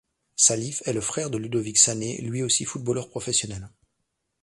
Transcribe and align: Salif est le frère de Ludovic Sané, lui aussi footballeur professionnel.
Salif 0.35 0.81
est 0.87 0.93
le 0.93 0.99
frère 1.01 1.29
de 1.29 1.37
Ludovic 1.37 1.77
Sané, 1.77 2.19
lui 2.23 2.41
aussi 2.41 2.65
footballeur 2.65 3.07
professionnel. 3.07 3.69